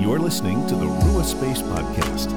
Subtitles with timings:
[0.00, 2.30] You're listening to the Rua Space Podcast.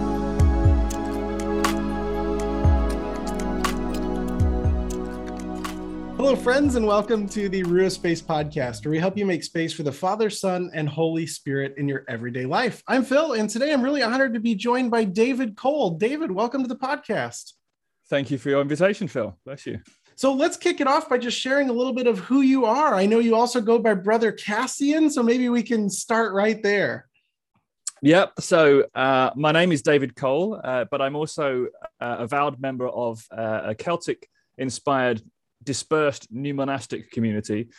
[6.17, 9.71] Hello, friends, and welcome to the Rua Space Podcast, where we help you make space
[9.71, 12.83] for the Father, Son, and Holy Spirit in your everyday life.
[12.85, 15.91] I'm Phil, and today I'm really honored to be joined by David Cole.
[15.91, 17.53] David, welcome to the podcast.
[18.09, 19.37] Thank you for your invitation, Phil.
[19.45, 19.79] Bless you.
[20.15, 22.93] So let's kick it off by just sharing a little bit of who you are.
[22.93, 27.07] I know you also go by Brother Cassian, so maybe we can start right there.
[28.03, 28.41] Yep.
[28.41, 31.67] So uh, my name is David Cole, uh, but I'm also
[32.01, 35.21] uh, a vowed member of uh, a Celtic inspired
[35.63, 37.69] dispersed new monastic community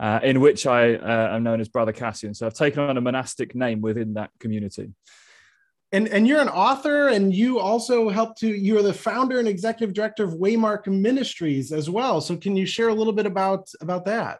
[0.00, 2.32] uh, in which I uh, am known as Brother Cassian.
[2.32, 4.94] So I've taken on a monastic name within that community.
[5.92, 9.46] And, and you're an author, and you also help to, you are the founder and
[9.46, 12.22] executive director of Waymark Ministries as well.
[12.22, 14.38] So can you share a little bit about, about that?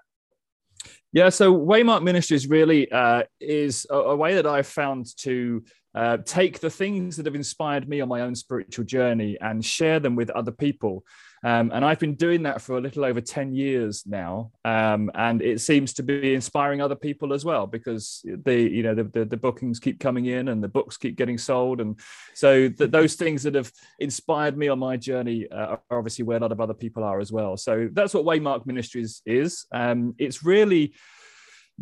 [1.15, 5.63] Yeah, so Waymark Ministries really uh, is a, a, way that I've found to
[5.95, 10.01] uh, take the things that have inspired me on my own spiritual journey and share
[10.01, 11.05] them with other people.
[11.45, 14.51] Um, and I've been doing that for a little over 10 years now.
[14.65, 18.95] Um, and it seems to be inspiring other people as well because the, you know,
[18.95, 21.83] the, the, the bookings keep coming in and the books keep getting sold.
[21.83, 22.01] And
[22.33, 26.39] so the, those things that have inspired me on my journey uh, are obviously where
[26.39, 27.59] a lot of other people are as well.
[27.59, 29.67] So that's what Waymark Ministries is.
[29.71, 30.95] Um, it's really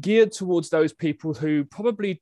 [0.00, 2.20] geared towards those people who probably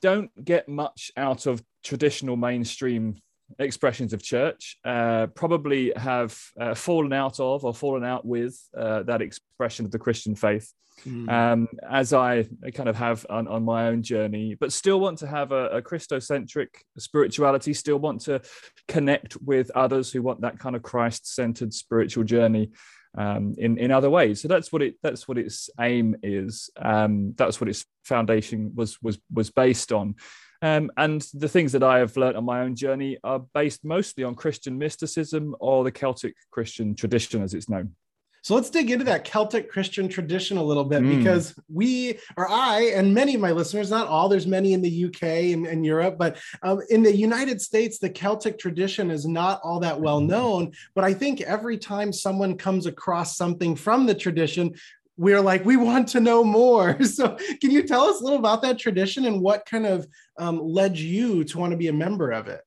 [0.00, 3.20] don't get much out of traditional mainstream
[3.58, 9.02] expressions of church uh, probably have uh, fallen out of or fallen out with uh,
[9.04, 10.72] that expression of the Christian faith,
[11.06, 11.30] mm.
[11.30, 15.26] um, as I kind of have on, on, my own journey, but still want to
[15.26, 18.40] have a, a Christocentric spirituality, still want to
[18.88, 22.70] connect with others who want that kind of Christ centered spiritual journey.
[23.14, 26.70] Um, in in other ways, so that's what it that's what its aim is.
[26.80, 30.14] Um, that's what its foundation was was was based on.
[30.62, 34.22] Um, and the things that I have learned on my own journey are based mostly
[34.22, 37.96] on Christian mysticism or the Celtic Christian tradition, as it's known.
[38.44, 41.16] So let's dig into that Celtic Christian tradition a little bit mm.
[41.16, 45.04] because we, or I, and many of my listeners, not all, there's many in the
[45.04, 45.22] UK
[45.52, 49.78] and, and Europe, but um, in the United States, the Celtic tradition is not all
[49.80, 50.72] that well known.
[50.96, 54.74] But I think every time someone comes across something from the tradition,
[55.16, 56.98] we're like we want to know more.
[57.12, 60.06] So can you tell us a little about that tradition and what kind of
[60.38, 62.62] um, led you to want to be a member of it?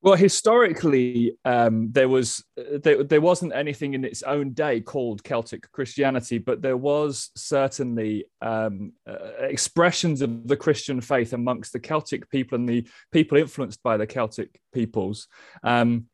[0.00, 5.70] Well historically um, there was there, there wasn't anything in its own day called celtic
[5.70, 12.28] christianity but there was certainly um, uh, expressions of the christian faith amongst the celtic
[12.30, 15.28] people and the people influenced by the celtic peoples.
[15.62, 16.06] Um,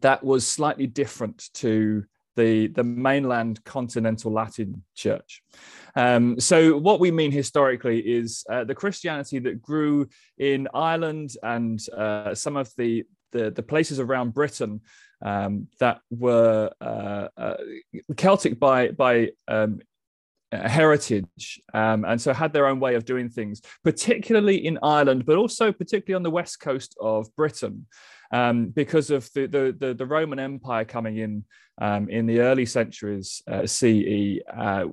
[0.00, 2.04] that was slightly different to
[2.38, 5.42] the, the mainland continental Latin church.
[5.96, 11.80] Um, so, what we mean historically is uh, the Christianity that grew in Ireland and
[11.96, 14.80] uh, some of the, the, the, places around Britain
[15.22, 17.56] um, that were uh, uh
[18.16, 19.80] Celtic by, by um,
[20.52, 25.36] heritage um, and so had their own way of doing things particularly in ireland but
[25.36, 27.86] also particularly on the west coast of britain
[28.30, 31.44] um, because of the, the, the, Roman Empire coming in
[31.80, 34.40] um, in the early centuries uh, CE.
[34.54, 34.86] Uh,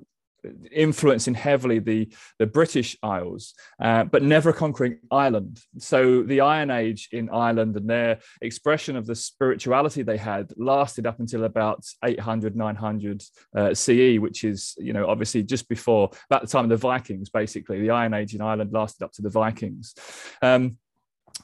[0.72, 2.08] influencing heavily the,
[2.38, 5.60] the British Isles, uh, but never conquering Ireland.
[5.78, 11.06] So the Iron Age in Ireland and their expression of the spirituality they had lasted
[11.06, 13.22] up until about 800, 900
[13.54, 17.30] uh, CE, which is, you know, obviously just before, about the time of the Vikings,
[17.30, 17.80] basically.
[17.80, 19.94] The Iron Age in Ireland lasted up to the Vikings.
[20.42, 20.78] Um,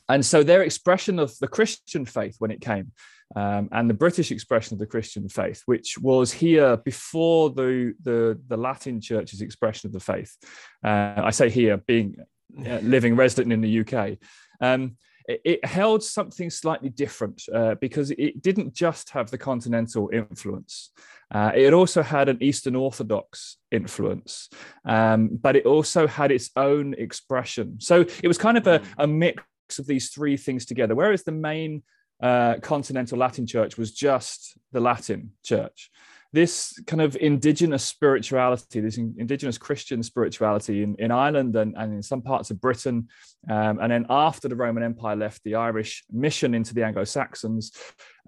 [0.09, 2.93] and so their expression of the Christian faith when it came,
[3.35, 8.39] um, and the British expression of the Christian faith, which was here before the the,
[8.49, 10.37] the Latin Church's expression of the faith.
[10.85, 12.17] Uh, I say here, being
[12.59, 14.19] uh, living resident in the UK.
[14.61, 14.97] Um,
[15.29, 20.91] it, it, held something slightly different uh, because it didn't just have the continental influence.
[21.31, 24.51] Uh, it also had an Eastern Orthodox influence,
[24.85, 27.77] um, but it also had its own expression.
[27.81, 29.43] So it was kind of a, a mix
[29.79, 30.95] of these three things together.
[30.95, 31.83] Whereas the main
[32.23, 35.91] uh, continental Latin church was just the Latin church.
[36.33, 42.03] This kind of indigenous spirituality, this indigenous Christian spirituality in, in Ireland and, and in
[42.03, 43.09] some parts of Britain,
[43.51, 47.73] um, and then after the Roman Empire left the Irish mission into the Anglo Saxons,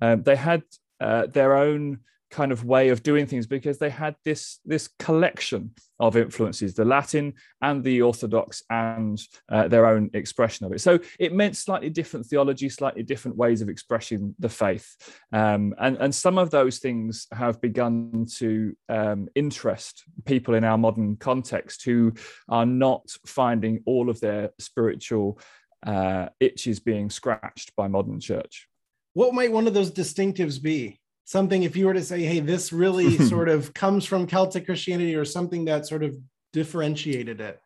[0.03, 0.63] um, they had
[1.01, 2.01] uh, their own
[2.35, 5.71] kind of way of doing things because they had this this collection
[6.01, 7.33] of influences the latin
[7.63, 9.23] and the orthodox and
[9.53, 10.81] uh, their own expression of it.
[10.81, 14.97] So it meant slightly different theology slightly different ways of expressing the faith.
[15.33, 20.79] Um, and and some of those things have begun to um, interest people in our
[20.79, 22.13] modern context who
[22.49, 25.39] are not finding all of their spiritual
[25.87, 28.67] uh, itches being scratched by modern church.
[29.13, 32.73] What might one of those distinctives be something if you were to say hey this
[32.73, 36.17] really sort of comes from celtic christianity or something that sort of
[36.53, 37.61] differentiated it?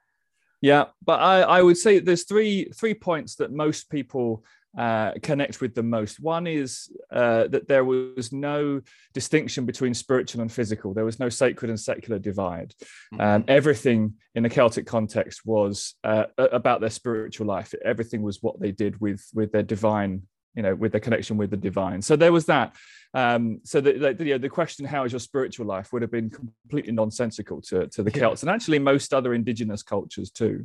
[0.60, 4.44] Yeah but i, I would say there's three three points that most people
[4.76, 6.20] uh, connect with the most.
[6.20, 8.80] One is uh, that there was no
[9.14, 10.94] distinction between spiritual and physical.
[10.94, 12.74] There was no sacred and secular divide.
[13.14, 13.20] Mm-hmm.
[13.20, 17.74] um, everything in the celtic context was uh, about their spiritual life.
[17.84, 20.22] Everything was what they did with with their divine
[20.58, 22.02] you know with the connection with the divine.
[22.02, 22.74] So there was that.
[23.14, 26.10] Um, so the, the, you know, the question how is your spiritual life would have
[26.10, 30.64] been completely nonsensical to, to the celts and actually most other indigenous cultures too.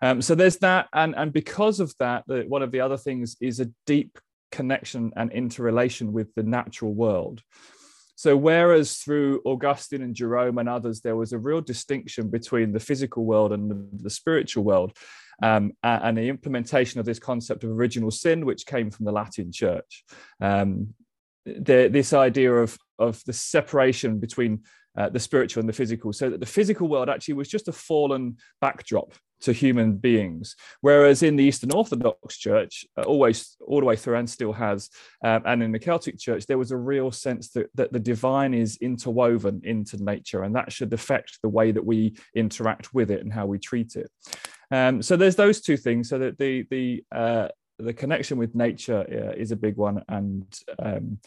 [0.00, 0.88] Um, so there's that.
[0.92, 4.18] And and because of that the, one of the other things is a deep
[4.52, 7.42] connection and interrelation with the natural world
[8.16, 12.80] so, whereas through Augustine and Jerome and others, there was a real distinction between the
[12.80, 14.96] physical world and the, spiritual world,
[15.42, 19.50] um, and the implementation of this concept of original sin, which came from the Latin
[19.50, 20.04] Church.
[20.40, 20.94] Um,
[21.44, 24.62] the, this idea of, of the separation between
[24.96, 27.72] uh, the spiritual and the physical, so that the physical world actually was just a
[27.72, 29.12] fallen backdrop
[29.44, 30.56] to human beings.
[30.80, 34.90] Whereas in the Eastern Orthodox Church, uh, always all the way through and still has,
[35.22, 38.54] um, and in the Celtic Church, there was a real sense that, that the divine
[38.54, 43.20] is interwoven into nature, and that should affect the way that we interact with it
[43.20, 44.10] and how we treat it.
[44.70, 46.08] Um, so there's those two things.
[46.08, 47.48] So that the the uh,
[47.78, 50.46] the connection with nature uh, is a big one, and
[50.78, 51.18] um,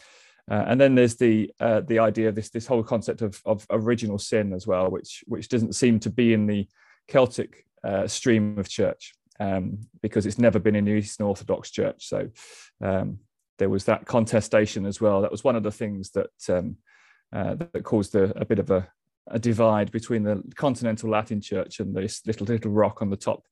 [0.50, 3.66] uh, and then there's the uh, the idea of this this whole concept of, of
[3.70, 6.66] original sin as well, which which doesn't seem to be in the
[7.06, 12.08] Celtic uh, stream of church um, because it's never been in Eastern Orthodox Church.
[12.08, 12.28] So
[12.82, 13.18] um,
[13.58, 15.22] there was that contestation as well.
[15.22, 16.76] That was one of the things that um,
[17.32, 18.88] uh, that caused a, a, bit of a,
[19.26, 23.44] a divide between the continental Latin Church and this little little rock on the top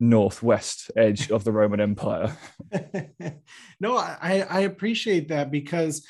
[0.00, 2.36] northwest edge of the Roman Empire.
[3.80, 6.06] no, I, I appreciate that because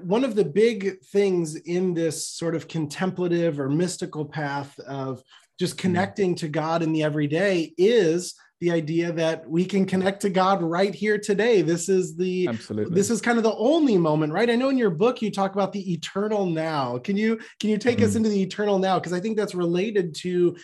[0.00, 5.22] one of the big things in this sort of contemplative or mystical path of
[5.58, 5.82] just hmm.
[5.82, 10.62] connecting to God in the everyday is the idea that we can connect to God
[10.62, 11.60] right here today.
[11.60, 12.94] This is the Absolutely.
[12.94, 14.48] this is kind of the only moment, right?
[14.48, 16.98] I know in your book you talk about the eternal now.
[16.98, 18.06] Can you can you take mm-hmm.
[18.06, 20.56] us into the eternal now because I think that's related to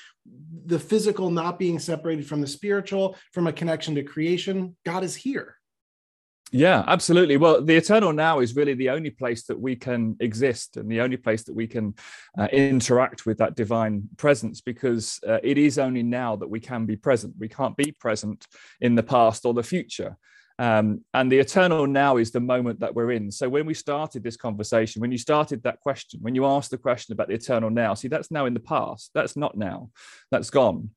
[0.65, 4.77] the physical not being separated from the spiritual, from a connection to creation.
[4.87, 5.57] God is here.
[6.55, 7.39] Yeah, absolutely.
[7.39, 11.01] Well, the eternal now is really the only place that we can exist and the
[11.01, 11.95] only place that we can
[12.39, 16.85] uh, interact with that divine presence because uh, it is only now that we can
[16.85, 17.33] be present.
[17.39, 18.47] We can't be present
[18.83, 20.19] in the past or the future.
[20.59, 23.31] Um, and the eternal now is the moment that we're in.
[23.31, 26.79] So when we started this conversation, when you started that question, when you asked the
[26.79, 29.11] question about the eternal now, see, that's now in the past.
[29.15, 29.91] That's not now.
[30.31, 30.91] That's gone.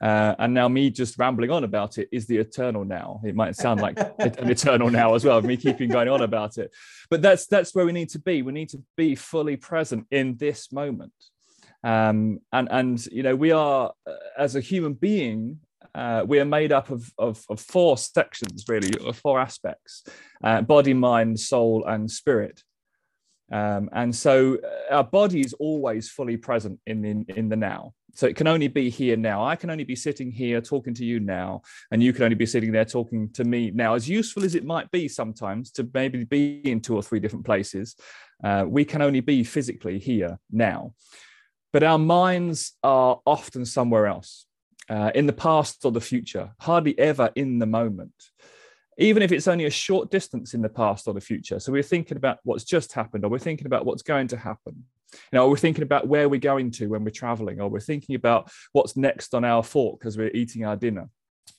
[0.00, 3.20] Uh, and now me just rambling on about it is the eternal now.
[3.24, 6.72] It might sound like an eternal now as well, me keeping going on about it.
[7.10, 8.42] But that's that's where we need to be.
[8.42, 11.12] We need to be fully present in this moment.
[11.82, 15.60] Um, and and you know we are uh, as a human being
[15.94, 20.04] uh, we are made up of, of, of, four sections really of four aspects
[20.44, 22.62] uh, body mind soul and spirit
[23.50, 27.92] um, and so uh, our body is always fully present in, in, in the now.
[28.14, 29.44] So it can only be here now.
[29.44, 32.46] I can only be sitting here talking to you now, and you can only be
[32.46, 33.94] sitting there talking to me now.
[33.94, 37.44] As useful as it might be sometimes to maybe be in two or three different
[37.44, 37.96] places,
[38.42, 40.94] uh, we can only be physically here now.
[41.72, 44.46] But our minds are often somewhere else,
[44.88, 48.12] uh, in the past or the future, hardly ever in the moment
[48.98, 51.60] even if it's only a short distance in the past or the future.
[51.60, 54.84] So we're thinking about what's just happened, or we're thinking about what's going to happen.
[55.12, 58.16] You know, we're thinking about where we're going to when we're traveling, or we're thinking
[58.16, 61.08] about what's next on our fork as we're eating our dinner.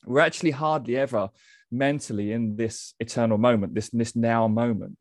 [0.04, 1.30] We're actually hardly ever
[1.72, 4.98] mentally in this eternal moment, this, this now moment.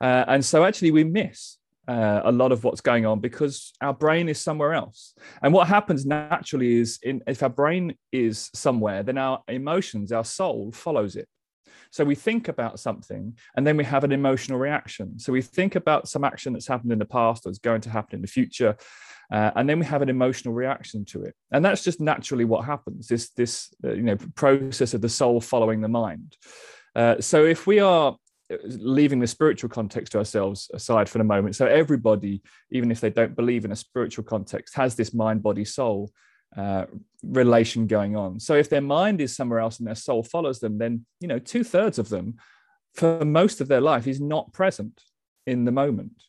[0.00, 3.94] Uh, and so actually we miss uh, a lot of what's going on because our
[3.94, 5.14] brain is somewhere else.
[5.42, 10.24] And what happens naturally is in, if our brain is somewhere, then our emotions, our
[10.24, 11.28] soul follows it.
[11.90, 15.18] So we think about something and then we have an emotional reaction.
[15.18, 17.90] So we think about some action that's happened in the past or is going to
[17.90, 18.76] happen in the future.
[19.32, 22.62] Uh, and then we have an emotional reaction to it and that's just naturally what
[22.62, 26.36] happens this this uh, you know process of the soul following the mind
[26.94, 28.16] uh, so if we are
[28.64, 31.56] leaving the spiritual context to ourselves aside for the moment.
[31.56, 35.64] So everybody, even if they don't believe in a spiritual context, has this mind, body,
[35.64, 36.10] soul
[36.56, 36.84] uh,
[37.22, 38.38] relation going on.
[38.38, 41.38] So if their mind is somewhere else and their soul follows them, then you know
[41.38, 42.36] two thirds of them,
[42.94, 45.02] for most of their life, is not present
[45.46, 46.22] in the moment.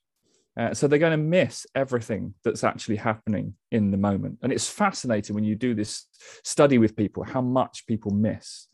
[0.57, 4.39] Uh, so they're going to miss everything that's actually happening in the moment.
[4.41, 6.05] And it's fascinating when you do this
[6.43, 8.67] study with people how much people miss.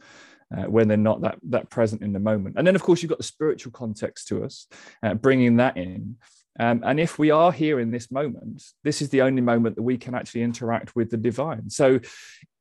[0.56, 3.10] Uh, when they're not that that present in the moment, and then of course you've
[3.10, 4.68] got the spiritual context to us,
[5.02, 6.18] uh, bringing that in,
[6.60, 9.84] um, and if we are here in this moment, this is the only moment that
[9.84, 11.70] we can actually interact with the divine.
[11.70, 12.00] So,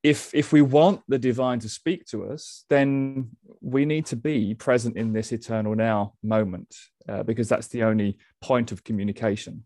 [0.01, 4.55] if if we want the divine to speak to us, then we need to be
[4.55, 6.73] present in this eternal now moment,
[7.09, 9.65] uh, because that's the only point of communication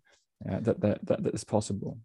[0.49, 1.99] uh, that, that that that is possible.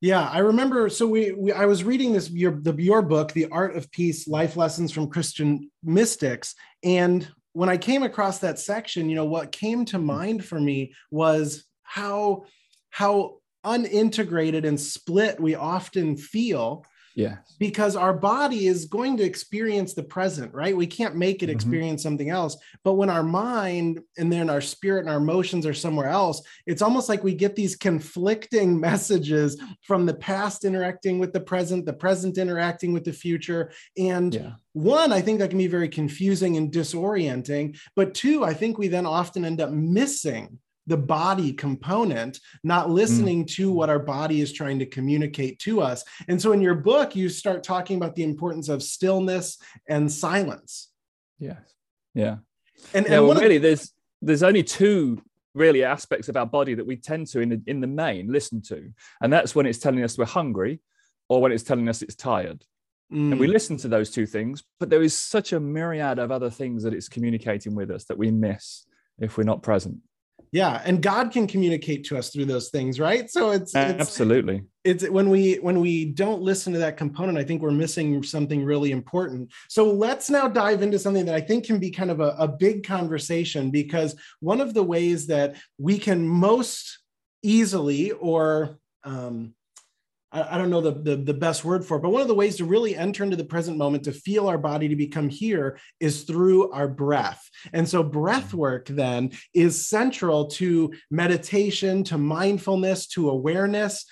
[0.00, 0.88] Yeah, I remember.
[0.88, 4.28] So we, we I was reading this your the your book, The Art of Peace:
[4.28, 7.26] Life Lessons from Christian Mystics, and
[7.56, 10.04] when I came across that section, you know, what came to mm.
[10.04, 12.44] mind for me was how
[12.90, 16.84] how unintegrated and split we often feel
[17.16, 20.76] yeah because our body is going to experience the present right?
[20.76, 21.54] We can't make it mm-hmm.
[21.54, 22.56] experience something else.
[22.84, 26.82] But when our mind and then our spirit and our emotions are somewhere else it's
[26.82, 31.92] almost like we get these conflicting messages from the past interacting with the present the
[31.92, 33.72] present interacting with the future.
[33.98, 34.52] And yeah.
[34.74, 37.78] one i think that can be very confusing and disorienting.
[37.96, 43.44] But two i think we then often end up missing the body component, not listening
[43.44, 43.48] mm.
[43.54, 46.04] to what our body is trying to communicate to us.
[46.28, 50.90] And so in your book, you start talking about the importance of stillness and silence.
[51.38, 51.58] Yes.
[52.14, 52.36] Yeah.
[52.94, 55.22] And, yeah, and well, really, there's there's only two
[55.54, 58.60] really aspects of our body that we tend to in the, in the main listen
[58.60, 60.80] to and that's when it's telling us we're hungry
[61.28, 62.62] or when it's telling us it's tired
[63.10, 63.32] mm.
[63.32, 63.52] and we mm.
[63.52, 66.92] listen to those two things but there is such a myriad of other things that
[66.92, 68.84] it's communicating with us that we miss
[69.18, 69.96] if we're not present
[70.56, 73.30] yeah and god can communicate to us through those things right?
[73.30, 74.64] So it's, it's absolutely.
[74.84, 78.64] it's when we when we don't listen to that component i think we're missing something
[78.64, 79.52] really important.
[79.68, 82.48] So let's now dive into something that i think can be kind of a, a
[82.48, 87.00] big conversation because one of the ways that we can most
[87.42, 89.54] easily or um,
[90.32, 92.56] I, don't know the, the, the best word for it, but one of the ways
[92.56, 96.24] to really enter into the present moment, to feel our body, to become here, is
[96.24, 97.48] through our breath.
[97.72, 98.58] And so, breath mm-hmm.
[98.58, 104.04] work then is central to meditation, to mindfulness, to awareness.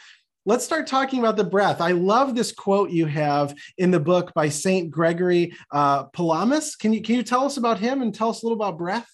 [0.46, 1.80] Let's start talking about the breath.
[1.80, 6.76] I love this quote you have in the book by Saint Gregory uh, Palamas.
[6.76, 9.08] Can you can you tell us about him and tell us a little about breath?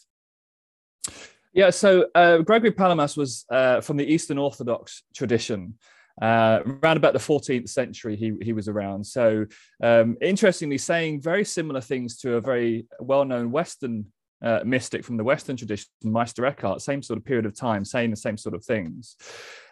[1.52, 5.74] Yeah, so uh, Gregory Palamas was uh, from the Eastern Orthodox tradition.
[6.20, 9.04] Uh, around about the 14th century, he, he was around.
[9.04, 9.46] So,
[9.82, 14.06] um, interestingly, saying very similar things to a very well known Western
[14.42, 18.10] uh, mystic from the Western tradition, Meister Eckhart, same sort of period of time, saying
[18.10, 19.16] the same sort of things.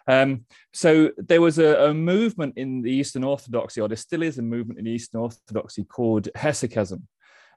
[0.07, 4.37] Um, so there was a, a, movement in the Eastern Orthodoxy, or there still is
[4.37, 7.03] a movement in Eastern Orthodoxy called Hesychasm,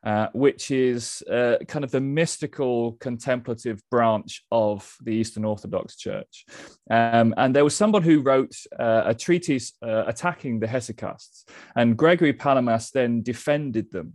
[0.05, 6.45] uh, which is uh, kind of the mystical contemplative branch of the Eastern Orthodox Church.
[6.91, 11.45] Um, and there was someone who wrote uh, a treatise uh, attacking the Hesychasts,
[11.77, 14.15] and Gregory Palamas then defended them.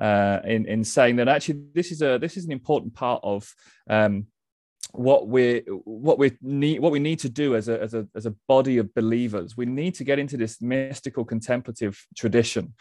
[0.00, 3.52] Uh, in, in saying that actually this is a this is an important part of
[3.90, 4.28] um,
[4.92, 8.24] what we what we need what we need to do as a, as a as
[8.24, 12.72] a body of believers we need to get into this mystical contemplative tradition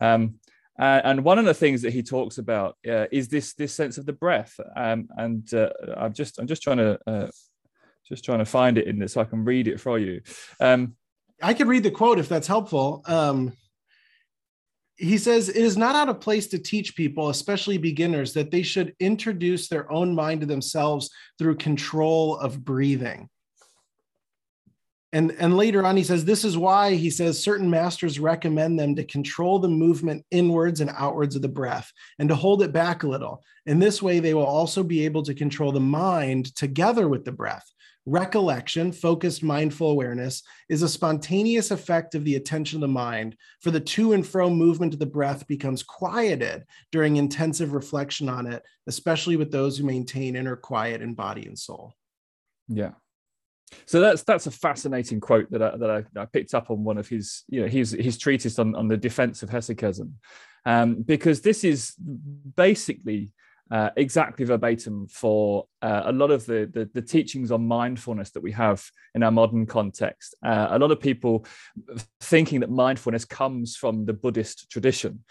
[0.00, 0.34] um,
[0.78, 3.98] uh, and one of the things that he talks about uh, is this this sense
[3.98, 4.58] of the breath.
[4.76, 7.28] Um, and uh, I'm just I'm just trying to uh,
[8.08, 10.20] just trying to find it in this so I can read it for you.
[10.60, 10.94] Um,
[11.42, 13.02] I could read the quote if that's helpful.
[13.06, 13.52] Um,
[14.96, 18.62] he says it is not out of place to teach people, especially beginners, that they
[18.62, 23.28] should introduce their own mind to themselves through control of breathing
[25.12, 28.94] and and later on he says this is why he says certain masters recommend them
[28.94, 33.02] to control the movement inwards and outwards of the breath and to hold it back
[33.02, 33.42] a little.
[33.66, 37.32] In this way they will also be able to control the mind together with the
[37.32, 37.64] breath.
[38.04, 43.70] Recollection focused mindful awareness is a spontaneous effect of the attention of the mind for
[43.70, 48.62] the to and fro movement of the breath becomes quieted during intensive reflection on it
[48.86, 51.94] especially with those who maintain inner quiet in body and soul.
[52.68, 52.92] Yeah
[53.86, 56.98] so that's that's a fascinating quote that I, that I, I, picked up on one
[56.98, 60.12] of his you know his his treatise on, on the defense of hesychasm,
[60.64, 61.94] um, because this is
[62.56, 63.32] basically
[63.70, 68.42] uh, exactly verbatim for uh, a lot of the, the, the teachings on mindfulness that
[68.42, 68.82] we have
[69.14, 70.34] in our modern context.
[70.42, 71.44] Uh, a lot of people
[72.20, 75.22] thinking that mindfulness comes from the Buddhist tradition.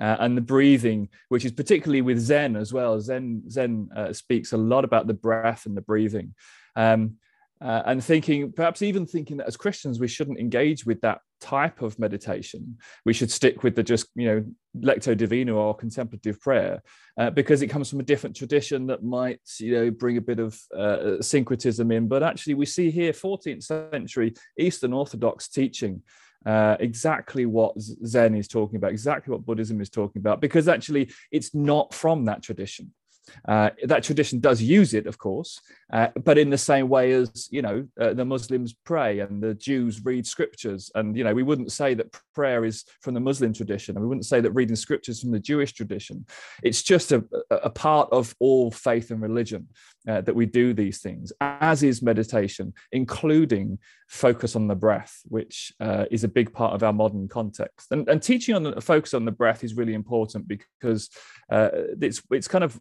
[0.00, 3.00] uh, and the breathing, which is particularly with Zen as well.
[3.00, 6.34] Zen Zen uh, speaks a lot about the breath and the breathing,
[6.74, 7.16] um,
[7.60, 11.82] uh, and thinking perhaps even thinking that as Christians we shouldn't engage with that type
[11.82, 12.78] of meditation.
[13.04, 14.44] We should stick with the just you know
[14.78, 16.82] lectio divina or contemplative prayer
[17.18, 20.38] uh, because it comes from a different tradition that might you know bring a bit
[20.38, 22.08] of uh, syncretism in.
[22.08, 26.02] But actually, we see here 14th century Eastern Orthodox teaching
[26.44, 31.10] uh, exactly what Zen is talking about, exactly what Buddhism is talking about, because actually
[31.32, 32.92] it's not from that tradition.
[33.48, 35.60] Uh, that tradition does use it, of course,
[35.92, 39.54] uh, but in the same way as you know uh, the Muslims pray and the
[39.54, 43.52] Jews read scriptures, and you know we wouldn't say that prayer is from the Muslim
[43.52, 46.26] tradition, and we wouldn't say that reading scriptures from the Jewish tradition.
[46.62, 49.68] It's just a, a part of all faith and religion
[50.06, 55.72] uh, that we do these things, as is meditation, including focus on the breath, which
[55.80, 57.90] uh, is a big part of our modern context.
[57.90, 61.10] And, and teaching on the focus on the breath is really important because
[61.50, 61.68] uh,
[62.00, 62.78] it's it's kind of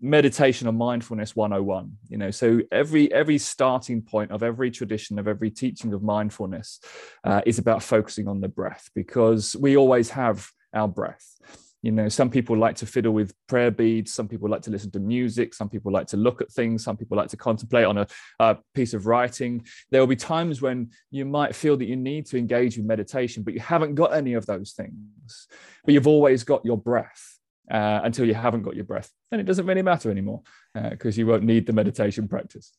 [0.00, 5.26] meditation or mindfulness 101 you know so every every starting point of every tradition of
[5.26, 6.80] every teaching of mindfulness
[7.24, 11.38] uh, is about focusing on the breath because we always have our breath
[11.82, 14.90] you know some people like to fiddle with prayer beads some people like to listen
[14.90, 17.98] to music some people like to look at things some people like to contemplate on
[17.98, 18.06] a,
[18.40, 22.26] a, piece of writing there will be times when you might feel that you need
[22.26, 25.48] to engage in meditation but you haven't got any of those things
[25.84, 27.38] but you've always got your breath
[27.70, 29.10] uh, until you haven't got your breath.
[29.30, 30.42] Then it doesn't really matter anymore
[30.74, 32.72] because uh, you won't need the meditation practice.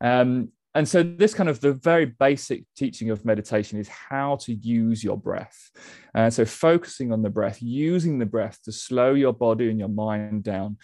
[0.00, 4.54] Um, and so, this kind of the very basic teaching of meditation is how to
[4.54, 5.70] use your breath.
[6.14, 9.88] Uh, so, focusing on the breath, using the breath to slow your body and your
[9.88, 10.76] mind down.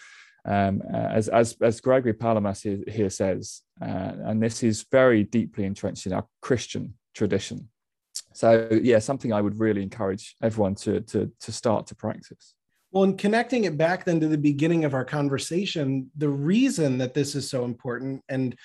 [0.47, 5.25] Um, uh, as, as, as Gregory Palamas here, here says, uh, and this is very
[5.25, 7.69] deeply entrenched in our Christian tradition.
[8.33, 12.55] So, yeah, something I would really encourage everyone to, to, to start to practice.
[12.93, 17.15] Well, and connecting it back then to the beginning of our conversation, the reason that
[17.15, 18.57] this is so important, and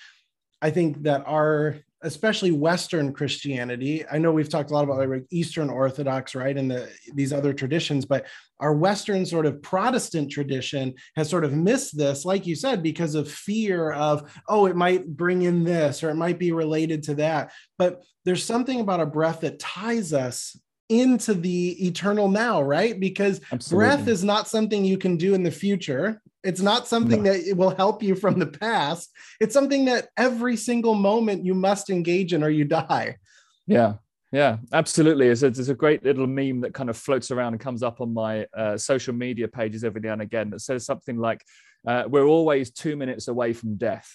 [0.62, 5.26] I think that our, especially Western Christianity, I know we've talked a lot about like
[5.32, 8.26] Eastern Orthodox, right, and the these other traditions, but
[8.60, 13.16] our Western sort of Protestant tradition has sort of missed this, like you said, because
[13.16, 17.16] of fear of, oh, it might bring in this or it might be related to
[17.16, 17.52] that.
[17.78, 20.58] But there's something about a breath that ties us
[20.89, 23.00] into the eternal now, right?
[23.00, 23.86] Because Absolutely.
[23.86, 26.22] breath is not something you can do in the future.
[26.44, 27.34] It's not something no.
[27.34, 29.12] that will help you from the past.
[29.39, 33.17] It's something that every single moment you must engage in or you die.
[33.65, 33.95] Yeah.
[34.32, 35.28] Yeah, absolutely.
[35.28, 38.02] There's a, there's a great little meme that kind of floats around and comes up
[38.02, 41.43] on my uh, social media pages every now and again that says something like,
[41.88, 44.12] uh, We're always two minutes away from death.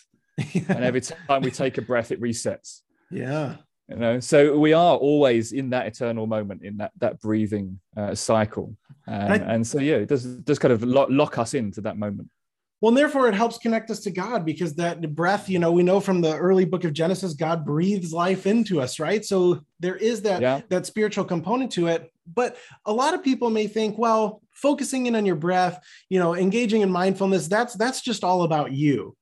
[0.52, 0.62] yeah.
[0.68, 2.80] And every time we take a breath, it resets.
[3.10, 3.56] Yeah
[3.90, 8.14] you know so we are always in that eternal moment in that that breathing uh,
[8.14, 8.76] cycle.
[9.06, 11.98] Um, I, and so yeah it does does kind of lock, lock us into that
[11.98, 12.28] moment.
[12.80, 15.82] Well and therefore it helps connect us to god because that breath you know we
[15.82, 19.24] know from the early book of genesis god breathes life into us right?
[19.24, 20.60] So there is that yeah.
[20.68, 22.12] that spiritual component to it.
[22.32, 26.36] But a lot of people may think well focusing in on your breath you know
[26.36, 29.16] engaging in mindfulness that's that's just all about you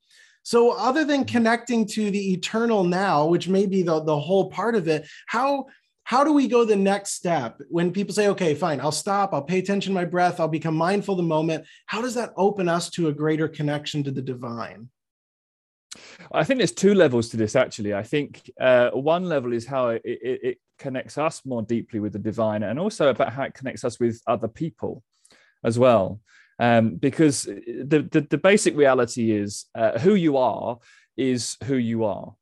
[0.48, 4.76] so, other than connecting to the eternal now, which may be the, the whole part
[4.76, 5.66] of it, how
[6.04, 9.42] how do we go the next step when people say, okay, fine, I'll stop, I'll
[9.42, 11.66] pay attention to my breath, I'll become mindful of the moment?
[11.84, 14.88] How does that open us to a greater connection to the divine?
[16.32, 17.92] I think there's two levels to this actually.
[17.92, 22.14] I think uh, one level is how it, it, it, connects us more deeply with
[22.14, 25.02] the divine, and also about how it connects us with other people
[25.62, 26.22] as well
[26.58, 30.78] um, because the, the, the basic reality is uh, who you are
[31.16, 32.34] is who you are.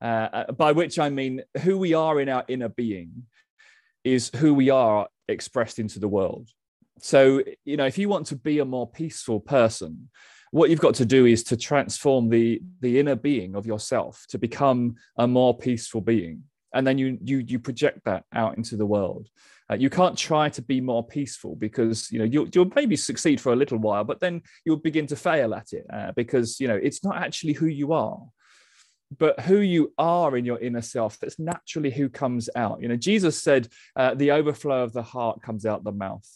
[0.00, 3.24] Uh, uh, by which I mean who we are in our inner being
[4.02, 6.50] is who we are expressed into the world.
[6.98, 10.10] So, you know, if you want to be a more peaceful person,
[10.50, 14.38] what you've got to do is to transform the the inner being of yourself to
[14.38, 16.44] become a more peaceful being
[16.74, 19.28] and then you you you project that out into the world.
[19.70, 23.40] Uh, you can't try to be more peaceful because you know you'll, you'll maybe succeed
[23.40, 26.68] for a little while but then you'll begin to fail at it uh, because you
[26.68, 28.20] know it's not actually who you are
[29.18, 32.82] but who you are in your inner self that's naturally who comes out.
[32.82, 36.28] You know jesus said uh, the overflow of the heart comes out the mouth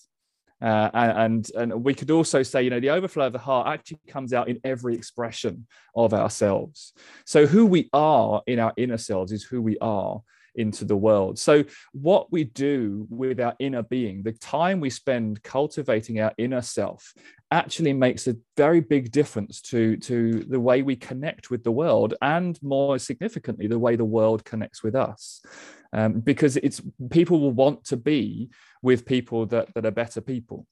[0.60, 4.00] uh, and and we could also say, you know, the overflow of the heart actually
[4.08, 6.92] comes out in every expression of ourselves.
[7.26, 10.20] So who we are in our inner selves is who we are
[10.58, 11.38] into the world.
[11.38, 16.60] So what we do with our inner being, the time we spend cultivating our inner
[16.60, 17.14] self,
[17.50, 22.14] actually makes a very big difference to to the way we connect with the world,
[22.20, 25.40] and more significantly, the way the world connects with us.
[25.92, 28.50] Um, because it's people will want to be
[28.82, 30.66] with people that, that are better people.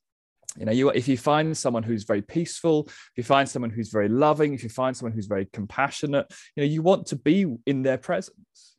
[0.58, 3.90] You know you if you find someone who's very peaceful if you find someone who's
[3.90, 7.46] very loving if you find someone who's very compassionate you know you want to be
[7.66, 8.75] in their presence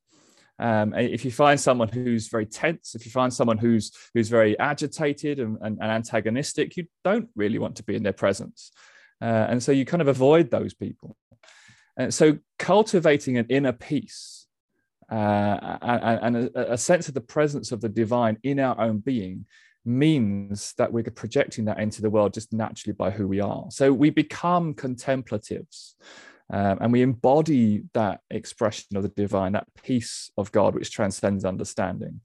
[0.60, 4.58] um, if you find someone who's very tense if you find someone who's who's very
[4.60, 8.72] agitated and, and, and antagonistic you don't really want to be in their presence.
[9.22, 11.18] Uh, and so you kind of avoid those people.
[11.98, 14.46] And so cultivating an inner peace
[15.12, 19.00] uh, and, and a, a sense of the presence of the divine in our own
[19.00, 19.46] being
[19.86, 23.66] means that we're projecting that into the world just naturally by who we are.
[23.70, 25.96] So we become contemplatives
[26.50, 31.46] um, and we embody that expression of the divine, that peace of God which transcends
[31.46, 32.22] understanding.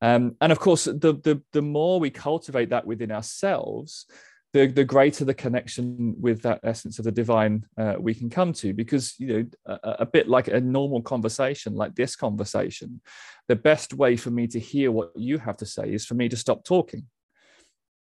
[0.00, 4.06] Um, and of course, the, the, the more we cultivate that within ourselves,
[4.52, 8.52] the, the greater the connection with that essence of the divine uh, we can come
[8.52, 13.00] to because you know a, a, bit like a normal conversation like this conversation
[13.48, 16.28] the best way for me to hear what you have to say is for me
[16.28, 17.04] to stop talking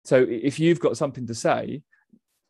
[0.05, 1.83] so if you've got something to say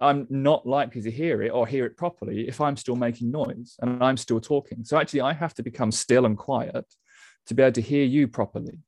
[0.00, 3.76] i'm not likely to hear it or hear it properly if i'm still making noise
[3.80, 6.84] and i'm still talking so actually i have to become still and quiet
[7.46, 8.78] to be able to hear you properly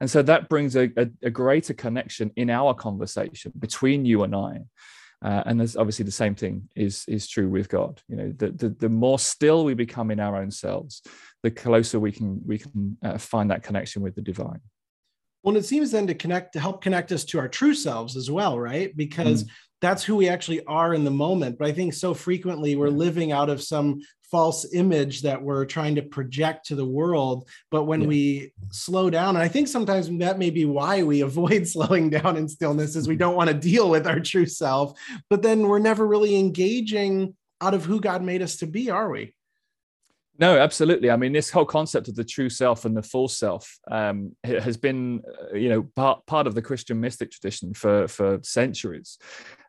[0.00, 4.34] and so that brings a, a, a greater connection in our conversation between you and
[4.34, 4.60] I.
[5.24, 8.02] Uh, and there's obviously the same thing is is true with God.
[8.08, 11.02] You know, the, the, the more still we become in our own selves,
[11.42, 14.60] the closer we can we can uh, find that connection with the divine.
[15.44, 18.30] Well, it seems then to connect to help connect us to our true selves as
[18.30, 18.96] well, right?
[18.96, 19.48] Because mm.
[19.82, 21.58] that's who we actually are in the moment.
[21.58, 25.94] But I think so frequently we're living out of some false image that we're trying
[25.96, 27.46] to project to the world.
[27.70, 28.08] But when yeah.
[28.08, 32.38] we slow down, and I think sometimes that may be why we avoid slowing down
[32.38, 34.98] in stillness, is we don't want to deal with our true self.
[35.28, 39.10] But then we're never really engaging out of who God made us to be, are
[39.10, 39.34] we?
[40.36, 41.12] No, absolutely.
[41.12, 44.76] I mean, this whole concept of the true self and the false self um, has
[44.76, 49.18] been, uh, you know, part, part of the Christian mystic tradition for for centuries.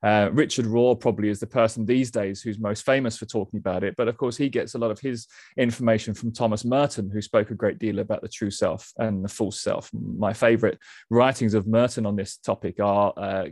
[0.02, 3.84] Uh, Richard Rohr probably is the person these days who's most famous for talking about
[3.84, 7.22] it, but of course he gets a lot of his information from Thomas Merton, who
[7.22, 9.92] spoke a great deal about the true self and the false self.
[9.94, 10.80] My favorite
[11.12, 13.46] writings of Merton on this topic are uh,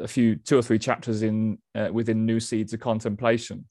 [0.00, 3.64] a few, two or three chapters in uh, within New Seeds of Contemplation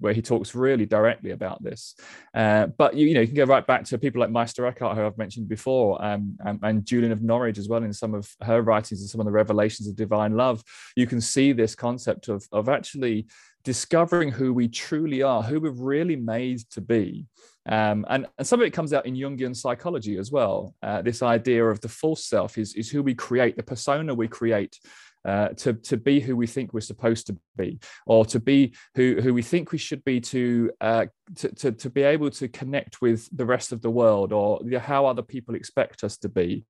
[0.00, 1.94] where he talks really directly about this.
[2.34, 4.96] Uh, but you, you, know, you can go right back to people like Meister Eckhart,
[4.96, 8.28] who I've mentioned before, um, and, and, Julian of Norwich as well in some of
[8.42, 10.62] her writings and some of the revelations of divine love.
[10.96, 13.26] You can see this concept of, of actually
[13.64, 17.26] discovering who we truly are, who we're really made to be.
[17.66, 20.74] Um, and, and some of it comes out in Jungian psychology as well.
[20.82, 24.28] Uh, this idea of the false self is, is who we create, the persona we
[24.28, 24.78] create
[25.24, 29.20] uh, to, to be who we think we're supposed to be, or to be who,
[29.20, 31.06] who we think we should be to, uh,
[31.36, 35.06] to, to, to be able to connect with the rest of the world, or how
[35.06, 36.64] other people expect us to be.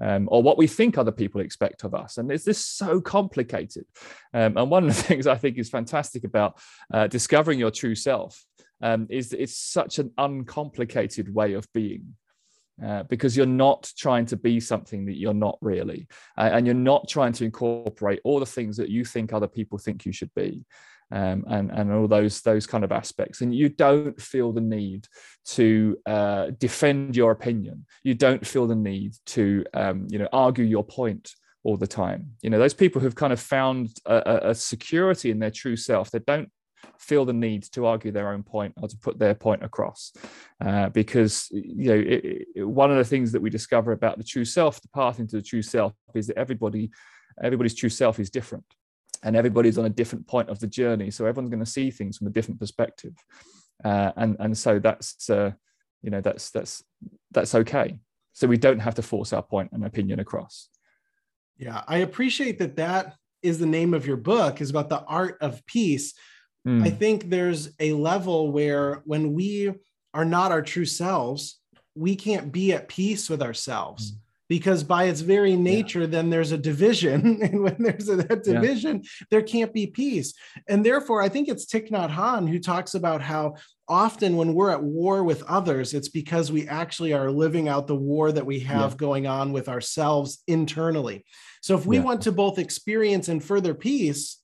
[0.00, 2.16] Um, or what we think other people expect of us.
[2.16, 3.84] And is this so complicated?
[4.32, 6.58] Um, and one of the things I think is fantastic about
[6.92, 8.42] uh, discovering your true self
[8.80, 12.16] um, is that it's such an uncomplicated way of being.
[12.82, 16.06] Uh, because you're not trying to be something that you're not really.
[16.38, 19.78] Uh, and you're not trying to incorporate all the things that you think other people
[19.78, 20.64] think you should be.
[21.12, 23.42] Um, and, and all those those kind of aspects.
[23.42, 25.06] And you don't feel the need
[25.48, 27.84] to uh, defend your opinion.
[28.02, 32.30] You don't feel the need to um, you know argue your point all the time.
[32.40, 36.10] You know those people who've kind of found a, a security in their true self.
[36.10, 36.50] They don't
[36.98, 40.12] feel the need to argue their own point or to put their point across.
[40.64, 44.24] Uh, because you know it, it, one of the things that we discover about the
[44.24, 46.90] true self the path into the true self is that everybody
[47.42, 48.64] everybody's true self is different
[49.22, 51.10] and everybody's on a different point of the journey.
[51.10, 53.14] So everyone's going to see things from a different perspective.
[53.84, 55.52] Uh, and and so that's uh,
[56.02, 56.82] you know that's that's
[57.30, 57.98] that's okay.
[58.32, 60.68] So we don't have to force our point and opinion across.
[61.58, 65.36] Yeah i appreciate that that is the name of your book is about the art
[65.40, 66.14] of peace
[66.66, 66.84] Mm.
[66.84, 69.72] I think there's a level where when we
[70.14, 71.58] are not our true selves,
[71.94, 74.12] we can't be at peace with ourselves.
[74.12, 74.16] Mm.
[74.48, 76.08] Because by its very nature, yeah.
[76.08, 77.40] then there's a division.
[77.42, 79.26] And when there's a, that division, yeah.
[79.30, 80.34] there can't be peace.
[80.68, 83.54] And therefore, I think it's Thich Nhat Hanh who talks about how
[83.88, 87.96] often when we're at war with others, it's because we actually are living out the
[87.96, 88.96] war that we have yeah.
[88.96, 91.24] going on with ourselves internally.
[91.62, 94.41] So if we want to both experience and further peace,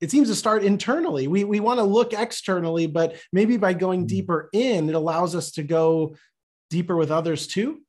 [0.00, 1.26] it seems to start internally.
[1.26, 4.06] We we want to look externally, but maybe by going mm-hmm.
[4.06, 6.14] deeper in, it allows us to go
[6.70, 7.80] deeper with others too.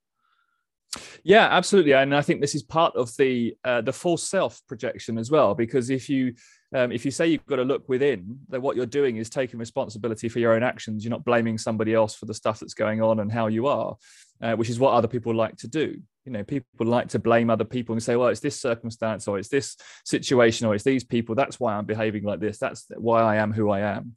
[1.23, 5.17] Yeah, absolutely, and I think this is part of the uh, the false self projection
[5.17, 5.53] as well.
[5.53, 6.33] Because if you
[6.73, 9.59] um, if you say you've got to look within, then what you're doing is taking
[9.59, 11.03] responsibility for your own actions.
[11.03, 13.97] You're not blaming somebody else for the stuff that's going on and how you are,
[14.41, 16.01] uh, which is what other people like to do.
[16.29, 19.39] You know, people like to blame other people and say, well, it's this circumstance or
[19.39, 21.33] it's this situation or it's these people.
[21.33, 22.59] That's why I'm behaving like this.
[22.59, 24.13] That's why I am who I am.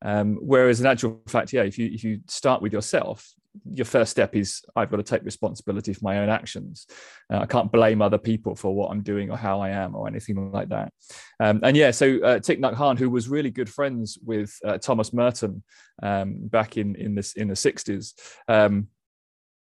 [0.00, 3.28] Um, whereas in actual fact, yeah, if you if you start with yourself,
[3.68, 6.86] your first step is I've got to take responsibility for my own actions.
[7.32, 10.06] Uh, I can't blame other people for what I'm doing or how I am or
[10.06, 10.92] anything like that.
[11.40, 14.78] Um, and yeah, so uh, Thich Nhat Hanh, who was really good friends with uh,
[14.78, 15.64] Thomas Merton
[16.00, 18.12] um, back in in this in the 60s.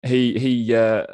[0.05, 1.07] He he uh,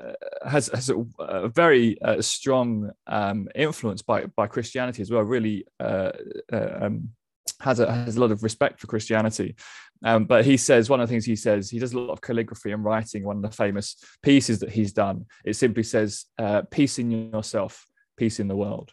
[0.45, 5.23] has has a, a very uh, strong um, influence by by Christianity as well.
[5.23, 6.13] Really uh,
[6.53, 7.11] uh um,
[7.61, 9.55] has a has a lot of respect for Christianity,
[10.05, 12.21] um, but he says one of the things he says he does a lot of
[12.21, 13.23] calligraphy and writing.
[13.23, 17.87] One of the famous pieces that he's done it simply says uh, "peace in yourself,
[18.17, 18.93] peace in the world,"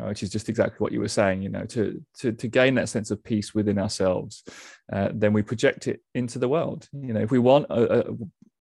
[0.00, 1.42] uh, which is just exactly what you were saying.
[1.42, 4.44] You know, to to to gain that sense of peace within ourselves,
[4.88, 6.88] then we project it into the world.
[6.92, 8.14] You know, if we want a, a,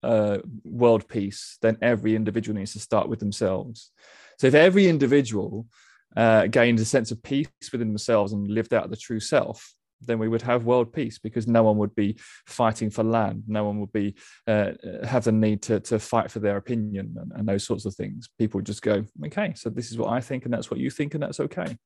[0.03, 3.91] a world peace, then every individual needs to start with themselves.
[4.39, 5.67] So if every individual
[6.15, 10.19] uh, gained a sense of peace within themselves and lived out the true self, then
[10.19, 13.43] we would have world peace because no one would be fighting for land.
[13.47, 14.15] No one would be
[14.47, 14.71] uh,
[15.03, 18.27] have the need to, to fight for their opinion and, and those sorts of things.
[18.39, 20.89] People would just go, okay, so this is what I think, and that's what you
[20.89, 21.77] think, and that's okay.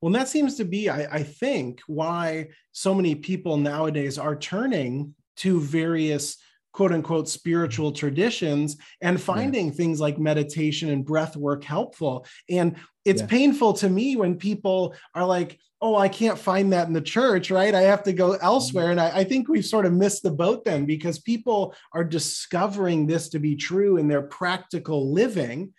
[0.00, 5.14] Well, that seems to be, I, I think, why so many people nowadays are turning
[5.36, 6.36] to various
[6.76, 9.72] quote unquote spiritual traditions and finding yeah.
[9.72, 12.26] things like meditation and breath work helpful.
[12.50, 13.28] And it's yeah.
[13.28, 17.50] painful to me when people are like, oh, I can't find that in the church,
[17.50, 17.74] right?
[17.74, 18.90] I have to go elsewhere.
[18.90, 18.98] Mm-hmm.
[18.98, 23.06] And I, I, think we've sort of missed the boat then because people are discovering
[23.06, 25.72] this to be true in their practical living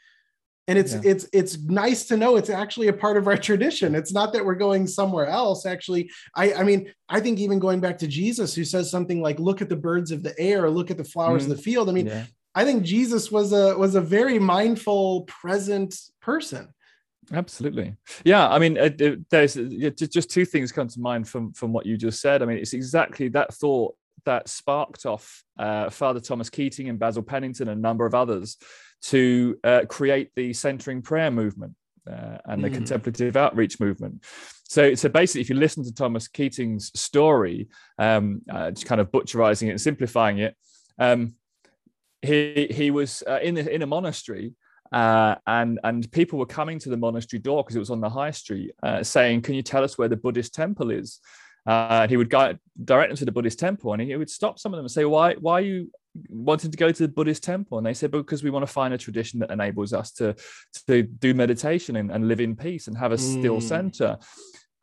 [0.68, 1.02] and it's yeah.
[1.04, 3.96] it's it's nice to know it's actually a part of our tradition.
[3.96, 5.66] It's not that we're going somewhere else.
[5.66, 9.40] Actually i i mean i think even going back to jesus who says something like
[9.40, 11.52] look at the birds of the air look at the flowers mm-hmm.
[11.52, 11.90] of the field.
[11.90, 12.26] I mean yeah.
[12.56, 16.70] i think jesus was a was a very mindful present person.
[17.32, 17.96] Absolutely.
[18.24, 21.86] Yeah i mean it, it, there's just two things come to mind from from what
[21.86, 22.42] you just said.
[22.42, 27.24] I mean it's exactly that thought that sparked off uh, father thomas keating and basil
[27.24, 28.58] pennington and a number of others
[29.04, 31.74] to uh, create the centering prayer movement
[32.10, 32.74] uh, and the mm.
[32.74, 34.24] contemplative outreach movement.
[34.64, 39.12] So, so basically, if you listen to Thomas Keating's story, um, uh, just kind of
[39.12, 40.56] butcherizing it and simplifying it,
[41.00, 41.36] um,
[42.22, 44.54] he he was uh, in in a monastery.
[44.92, 48.10] Uh, and and people were coming to the monastery door because it was on the
[48.10, 51.20] high street, uh, saying, "Can you tell us where the Buddhist temple is?"
[51.66, 54.74] Uh, he would go direct them to the Buddhist temple, and he would stop some
[54.74, 55.92] of them and say, "Why, why are you
[56.30, 58.94] wanted to go to the Buddhist temple, and they said because we want to find
[58.94, 60.36] a tradition that enables us to
[60.88, 63.64] to do meditation and, and live in peace and have a still mm.
[63.64, 64.18] center.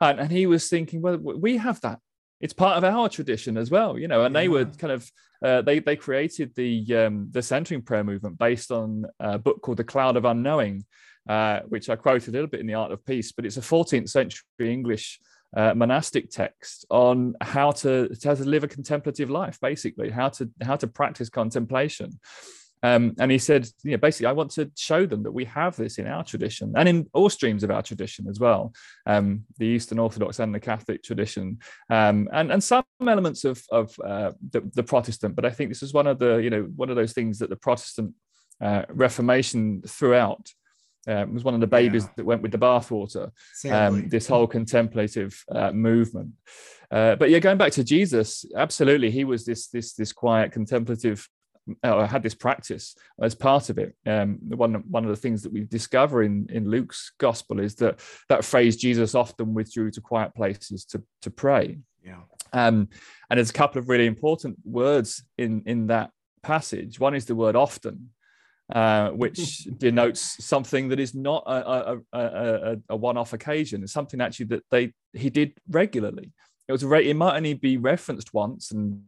[0.01, 1.99] And, and he was thinking, well, we have that.
[2.40, 4.25] It's part of our tradition as well, you know.
[4.25, 4.40] And yeah.
[4.40, 5.11] they were kind of
[5.42, 9.79] uh, they they created the um, the centering prayer movement based on a book called
[9.79, 10.85] The Cloud of Unknowing,
[11.29, 13.62] uh, which I quoted a little bit in the Art of Peace, but it's a
[13.62, 15.20] 14th century English
[15.56, 20.50] uh, monastic text on how to, how to live a contemplative life, basically, how to
[20.62, 22.18] how to practice contemplation.
[22.84, 25.74] Um, and he said, you know, basically, I want to show them that we have
[25.74, 28.74] this in our tradition and in all streams of our tradition as well,
[29.06, 33.98] um, the Eastern Orthodox and the Catholic tradition, um, and and some elements of of
[34.04, 35.34] uh, the, the, Protestant.
[35.34, 37.48] But I think this is one of the you know one of those things that
[37.48, 38.12] the Protestant
[38.60, 40.50] uh, Reformation throughout
[41.06, 42.10] um, was one of the babies yeah.
[42.16, 43.30] that went with the bathwater.
[43.86, 46.32] Um, this whole contemplative uh, movement.
[46.90, 51.28] Uh, but yeah, going back to Jesus, absolutely, he was this this this quiet contemplative.
[51.82, 53.94] Uh, had this practice as part of it.
[54.06, 58.00] Um, one one of the things that we discover in in Luke's gospel is that
[58.28, 61.78] that phrase Jesus often withdrew to quiet places to to pray.
[62.04, 62.20] Yeah.
[62.52, 62.88] Um,
[63.30, 66.10] and there's a couple of really important words in in that
[66.42, 67.00] passage.
[67.00, 68.10] One is the word often,
[68.72, 73.83] uh, which denotes something that is not a, a, a, a, one-off occasion.
[73.83, 76.33] It's something actually that they he did regularly.
[76.66, 79.03] It was re- it might only be referenced once and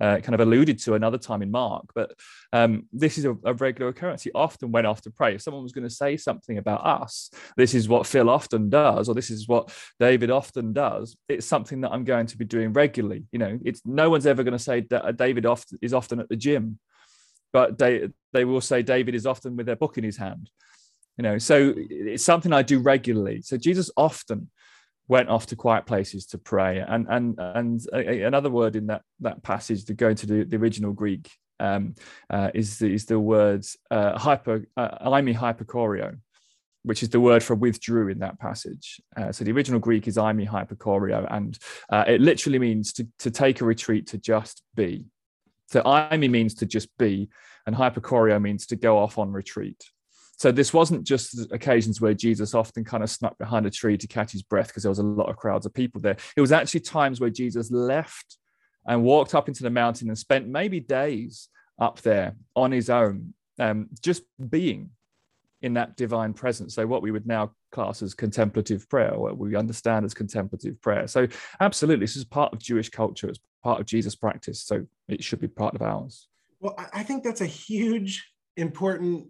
[0.00, 2.14] uh, kind of alluded to another time in Mark, but
[2.54, 4.22] um, this is a, regular occurrence.
[4.22, 5.34] He often went off to pray.
[5.34, 9.10] If someone was going to say something about us, this is what Phil often does,
[9.10, 11.14] or this is what David often does.
[11.28, 13.24] It's something that I'm going to be doing regularly.
[13.30, 16.30] You know, it's no one's ever going to say that David often is often at
[16.30, 16.78] the gym
[17.52, 20.50] but they they will say David is often with their book in his hand.
[21.18, 23.42] You know, so it's something I do regularly.
[23.42, 24.50] So Jesus often
[25.08, 26.82] went off to quiet places to pray.
[26.86, 30.92] And and and another word in that that passage to go into the, the original
[30.92, 31.94] Greek um,
[32.30, 36.18] uh, is the, is the words uh, hyper uh, hyperchoreo,
[36.82, 39.00] which is the word for withdrew in that passage.
[39.16, 41.58] Uh, so the original Greek is eimi hyperchoreo, and
[41.90, 45.06] uh, it literally means to, to take a retreat to just be.
[45.72, 47.30] So eimi means to just be,
[47.66, 49.82] and hyperchoreo means to go off on retreat.
[50.36, 54.06] So this wasn't just occasions where Jesus often kind of snuck behind a tree to
[54.06, 56.16] catch his breath because there was a lot of crowds of people there.
[56.36, 58.38] It was actually times where Jesus left
[58.86, 63.34] and walked up into the mountain and spent maybe days up there on his own,
[63.58, 64.90] um, just being
[65.62, 66.74] in that divine presence.
[66.74, 71.06] So, what we would now class as contemplative prayer, what we understand as contemplative prayer.
[71.06, 71.28] So,
[71.60, 74.60] absolutely, this is part of Jewish culture, it's part of Jesus' practice.
[74.60, 76.28] So, it should be part of ours.
[76.60, 78.24] Well, I think that's a huge,
[78.56, 79.28] important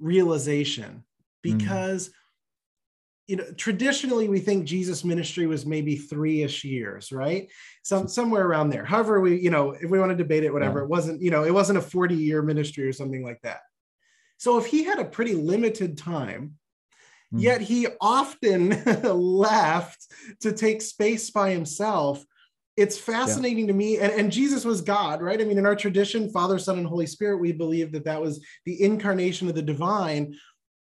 [0.00, 1.04] realization
[1.46, 1.58] mm.
[1.58, 2.08] because.
[2.08, 2.12] Mm.
[3.28, 7.50] You know, traditionally we think Jesus' ministry was maybe three-ish years, right?
[7.82, 8.84] Some somewhere around there.
[8.84, 10.84] However, we, you know, if we want to debate it, whatever, yeah.
[10.84, 13.62] it wasn't, you know, it wasn't a 40-year ministry or something like that.
[14.38, 16.54] So if he had a pretty limited time,
[17.34, 17.40] mm.
[17.40, 20.06] yet he often left
[20.40, 22.24] to take space by himself,
[22.76, 23.72] it's fascinating yeah.
[23.72, 23.98] to me.
[23.98, 25.40] And, and Jesus was God, right?
[25.40, 28.44] I mean, in our tradition, Father, Son, and Holy Spirit, we believe that that was
[28.64, 30.36] the incarnation of the divine.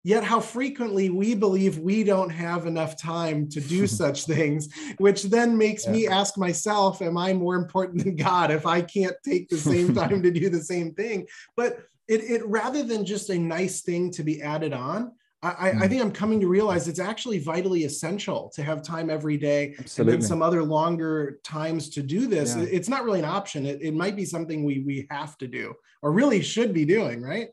[0.06, 5.23] Yet, how frequently we believe we don't have enough time to do such things, which
[5.23, 5.91] then makes yeah.
[5.91, 9.93] me ask myself, Am I more important than God if I can't take the same
[9.95, 11.27] time to do the same thing?
[11.56, 15.58] But it, it rather than just a nice thing to be added on, I, mm.
[15.58, 15.79] I, hmm.
[15.89, 20.13] think I'm coming to realize it's actually vitally essential to have time every day Absolutely.
[20.13, 22.56] and then some other longer times to do this.
[22.56, 22.63] Yeah.
[22.63, 23.65] It's not really an option.
[23.65, 27.21] It, it might be something we we have to do or really should be doing,
[27.21, 27.49] right?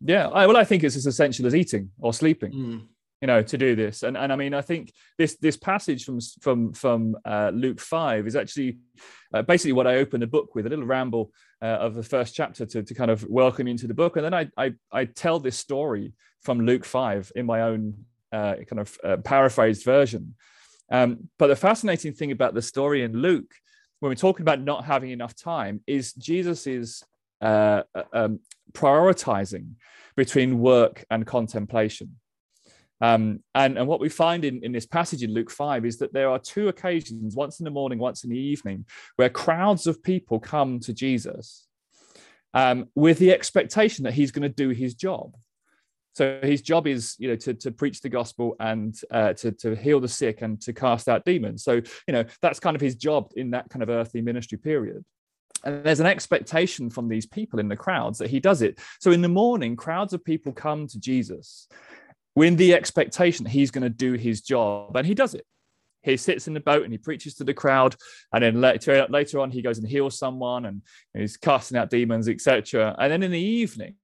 [0.00, 2.52] Yeah, I, well, I think it's as essential as eating or sleeping.
[2.52, 2.82] Mm
[3.22, 6.18] you know to do this and and i mean i think this this passage from
[6.40, 8.78] from from uh, luke 5 is actually
[9.32, 12.34] uh, basically what i opened the book with a little ramble uh, of the first
[12.34, 14.16] chapter to, to kind of welcome you into the book.
[14.16, 18.56] And then i i, I tell this story from luke 5 in my own uh,
[18.68, 20.34] kind of uh, paraphrased version.
[20.90, 23.54] Um, but the fascinating thing about the story in luke
[24.00, 27.04] when we're talking about not having enough time is jesus is
[27.40, 28.40] uh, um,
[28.72, 29.74] prioritizing
[30.16, 32.16] between work and contemplation
[33.02, 36.12] um, and, and what we find in, in this passage in Luke 5 is that
[36.12, 38.86] there are two occasions, once in the morning, once in the evening,
[39.16, 41.66] where crowds of people come to Jesus
[42.54, 45.34] um, with the expectation that he's going to do his job.
[46.14, 49.74] So his job is, you know, to, to preach the gospel and uh, to, to
[49.74, 51.64] heal the sick and to cast out demons.
[51.64, 51.74] So,
[52.06, 55.04] you know, that's kind of his job in that kind of earthly ministry period.
[55.64, 58.78] And there's an expectation from these people in the crowds that he does it.
[59.00, 61.68] So in the morning, crowds of people come to Jesus
[62.34, 65.46] with the expectation that he's going to do his job, and he does it.
[66.02, 67.94] He sits in the boat and he preaches to the crowd,
[68.32, 70.82] and then later later on he goes and heals someone, and
[71.14, 72.94] he's casting out demons, etc.
[72.98, 73.94] And then in the evening,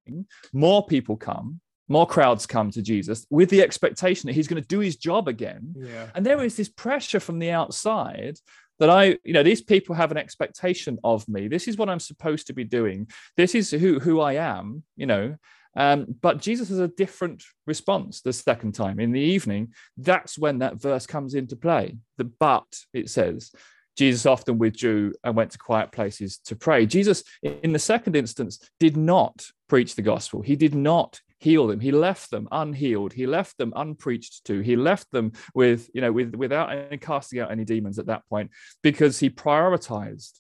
[0.53, 4.69] more people come, more crowds come to Jesus with the expectation that he's going to
[4.69, 5.75] do his job again.
[5.77, 6.07] Yeah.
[6.15, 8.39] And there is this pressure from the outside
[8.79, 11.49] that I, you know, these people have an expectation of me.
[11.49, 13.09] This is what I'm supposed to be doing.
[13.37, 15.37] This is who who I am, you know.
[15.79, 19.73] Um, but Jesus has a different response the second time in the evening.
[19.97, 21.97] That's when that verse comes into play.
[22.17, 23.53] The but, it says,
[23.97, 26.85] Jesus often withdrew and went to quiet places to pray.
[26.85, 30.43] Jesus, in the second instance, did not preach the gospel.
[30.43, 31.79] He did not heal them.
[31.79, 33.13] He left them unhealed.
[33.13, 34.61] He left them unpreached to.
[34.61, 38.29] He left them with, you know, with without any casting out any demons at that
[38.29, 38.51] point
[38.83, 40.33] because he prioritized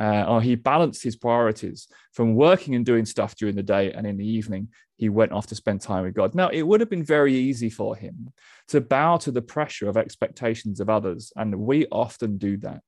[0.00, 4.06] uh, or he balanced his priorities from working and doing stuff during the day and
[4.06, 6.34] in the evening he went off to spend time with god.
[6.34, 8.32] Now it would have been very easy for him
[8.68, 12.82] to bow to the pressure of expectations of others and we often do that.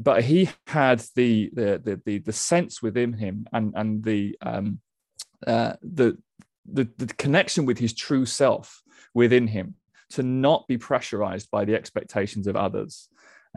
[0.00, 4.80] But he had the the the the, the sense within him and and the um
[5.46, 6.16] uh, the,
[6.64, 9.74] the the connection with his true self within him
[10.10, 13.08] to not be pressurized by the expectations of others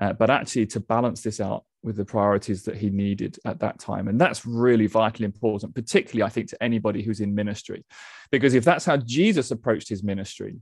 [0.02, 3.80] uh, but actually to balance this out with the priorities that he needed at that
[3.80, 4.10] time.
[4.10, 7.86] And that's really vitally important, particularly, I think, to anybody who's in ministry.
[8.30, 10.58] Because if that's how Jesus approached his ministry,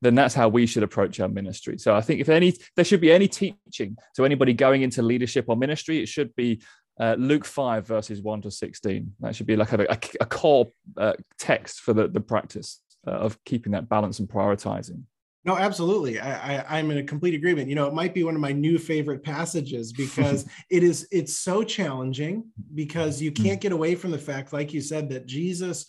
[0.00, 1.78] then that's how we should approach our ministry.
[1.78, 5.46] So I think if any, there should be any teaching to anybody going into leadership
[5.48, 6.62] or ministry, it should be
[7.00, 9.14] uh, Luke 5, verses 1 to 16.
[9.18, 13.10] That should be like a, a, a core uh, text for the, the practice uh,
[13.10, 15.02] of keeping that balance and prioritizing.
[15.48, 16.20] No, absolutely.
[16.20, 17.70] I, I am in a complete agreement.
[17.70, 21.38] You know, it might be one of my new favorite passages because it is it's
[21.38, 23.44] so challenging because you hmm.
[23.44, 25.86] can't get away from the fact, like you said, that Jesus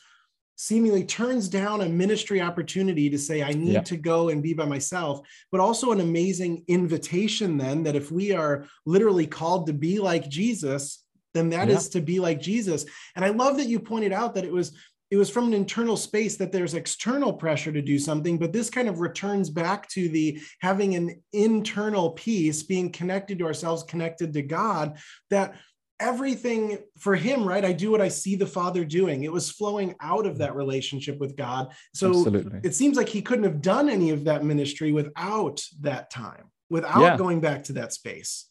[0.55, 3.81] seemingly turns down a ministry opportunity to say, I need yeah.
[3.81, 8.31] to go and be by myself, but also an amazing invitation then that if we
[8.31, 11.75] are literally called to be like Jesus, then that yeah.
[11.75, 12.85] is to be like Jesus.
[13.15, 14.71] And I love that you pointed out that it was
[15.11, 18.69] it was from an internal space that there's external pressure to do something but this
[18.69, 24.33] kind of returns back to the having an internal peace being connected to ourselves connected
[24.33, 24.97] to god
[25.29, 25.55] that
[25.99, 29.93] everything for him right i do what i see the father doing it was flowing
[30.01, 32.59] out of that relationship with god so Absolutely.
[32.63, 37.01] it seems like he couldn't have done any of that ministry without that time without
[37.01, 37.17] yeah.
[37.17, 38.45] going back to that space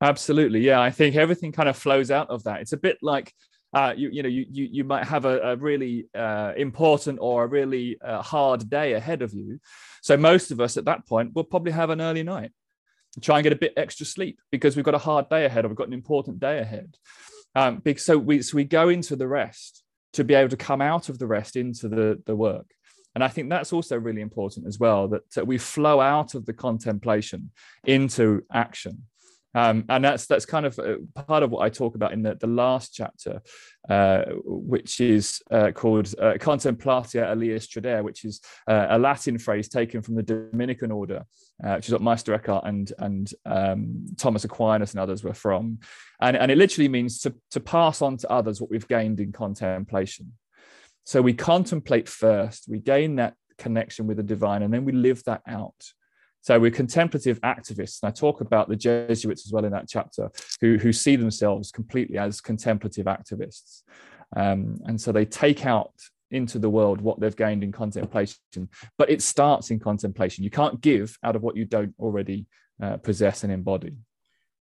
[0.00, 0.82] Absolutely, yeah.
[0.82, 2.60] I think everything kind of flows out of that.
[2.60, 3.32] It's a bit like
[3.74, 7.44] uh, you, you know, you, you, you might have a, a really uh, important or
[7.44, 9.58] a really uh, hard day ahead of you.
[10.02, 12.52] So most of us at that point will probably have an early night,
[13.20, 15.68] try and get a bit extra sleep because we've got a hard day ahead or
[15.68, 16.96] we've got an important day ahead.
[17.56, 21.08] Um, so we so we go into the rest to be able to come out
[21.08, 22.66] of the rest into the the work.
[23.14, 26.46] And I think that's also really important as well that, that we flow out of
[26.46, 27.52] the contemplation
[27.84, 29.04] into action.
[29.54, 30.96] Um, and that's that's kind of uh,
[31.26, 33.40] part of what I talk about in the, the last chapter,
[33.88, 39.68] uh, which is uh, called uh, Contemplata aliis tradere, which is uh, a Latin phrase
[39.68, 41.24] taken from the Dominican order,
[41.64, 45.78] uh, which is what Meister Eckhart and and um, Thomas Aquinas and others were from,
[46.20, 49.32] and, and it literally means to to pass on to others what we've gained in
[49.32, 50.32] contemplation.
[51.04, 55.22] So we contemplate first, we gain that connection with the divine, and then we live
[55.24, 55.74] that out.
[56.44, 60.30] So we're contemplative activists, and I talk about the Jesuits as well in that chapter,
[60.60, 63.80] who, who see themselves completely as contemplative activists.
[64.36, 65.94] Um, and so they take out
[66.30, 68.68] into the world what they've gained in contemplation,
[68.98, 70.44] but it starts in contemplation.
[70.44, 72.44] You can't give out of what you don't already
[72.82, 73.94] uh, possess and embody.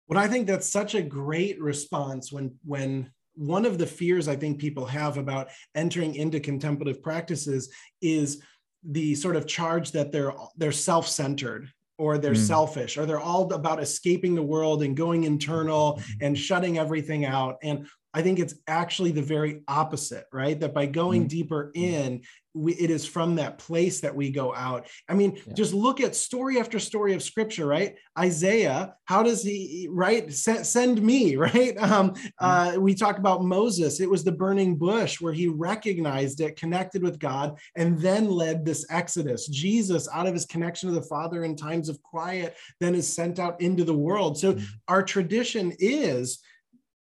[0.06, 4.36] Well, I think that's such a great response when when one of the fears I
[4.36, 7.72] think people have about entering into contemplative practices
[8.02, 8.42] is
[8.84, 12.46] the sort of charge that they're they're self-centered or they're mm.
[12.46, 16.24] selfish or they're all about escaping the world and going internal mm-hmm.
[16.24, 20.58] and shutting everything out and I think it's actually the very opposite, right?
[20.58, 21.28] That by going mm-hmm.
[21.28, 24.88] deeper in, we, it is from that place that we go out.
[25.08, 25.52] I mean, yeah.
[25.54, 27.94] just look at story after story of scripture, right?
[28.18, 30.32] Isaiah, how does he, right?
[30.32, 31.76] Send, send me, right?
[31.78, 32.28] Um, mm-hmm.
[32.40, 34.00] uh, we talk about Moses.
[34.00, 38.64] It was the burning bush where he recognized it, connected with God, and then led
[38.64, 39.46] this exodus.
[39.46, 43.38] Jesus, out of his connection to the Father in times of quiet, then is sent
[43.38, 44.38] out into the world.
[44.38, 44.64] So mm-hmm.
[44.88, 46.40] our tradition is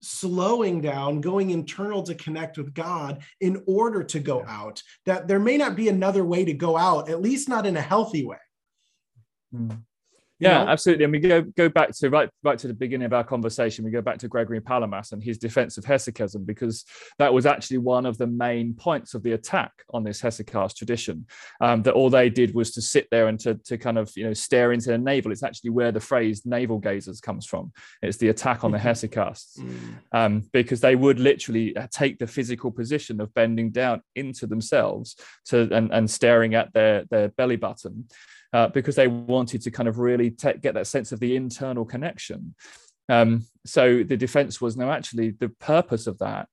[0.02, 4.82] slowing down, going internal to connect with God in order to go out.
[5.06, 7.82] That there may not be another way to go out, at least not in a
[7.82, 8.38] healthy way.
[9.54, 9.82] Mm
[10.40, 10.70] yeah know?
[10.70, 13.84] absolutely and we go go back to right right to the beginning of our conversation
[13.84, 16.86] we go back to gregory palamas and his defense of hesychasm because
[17.18, 21.26] that was actually one of the main points of the attack on this hesychast tradition
[21.62, 24.26] um, that all they did was to sit there and to, to kind of you
[24.26, 27.72] know stare into the navel it's actually where the phrase navel gazers comes from
[28.02, 28.88] it's the attack on the mm-hmm.
[28.88, 29.96] hesychasts mm.
[30.12, 35.16] um, because they would literally uh, take the physical position of bending down into themselves
[35.46, 38.06] to and, and staring at their their belly button
[38.54, 42.56] uh, because they wanted to kind of really get that sense of the internal connection.
[43.10, 46.48] Um, so the defense was no, actually, the purpose of that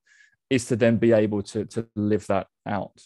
[0.50, 3.00] is to then be able to, to live that out.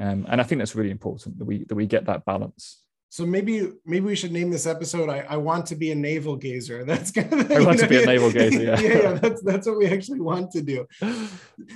[0.00, 2.82] Um, and I think that's really important that we that we get that balance.
[3.10, 6.36] So maybe maybe we should name this episode I, I want to be a navel
[6.36, 6.84] gazer.
[6.86, 8.62] That's kind of I want know, to be a navel gazer.
[8.62, 8.80] Yeah.
[8.80, 10.86] yeah, yeah, that's that's what we actually want to do.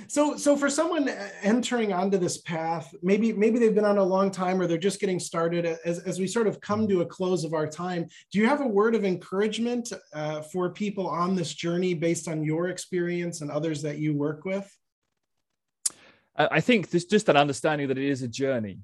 [0.07, 1.09] So so for someone
[1.41, 4.99] entering onto this path, maybe maybe they've been on a long time or they're just
[4.99, 5.65] getting started.
[5.65, 8.61] As, as we sort of come to a close of our time, do you have
[8.61, 13.49] a word of encouragement uh, for people on this journey based on your experience and
[13.49, 14.71] others that you work with?
[16.35, 18.79] I think there's just an understanding that it is a journey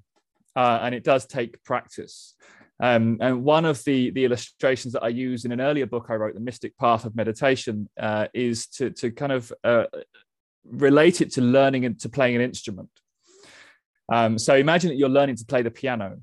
[0.56, 2.36] uh, and it does take practice.
[2.82, 6.16] Um, and one of the, the illustrations that I use in an earlier book I
[6.16, 9.86] wrote, The Mystic Path of Meditation, uh, is to, to kind of uh,
[10.66, 12.90] relate it to learning and to playing an instrument.
[14.12, 16.20] Um, so imagine that you're learning to play the piano.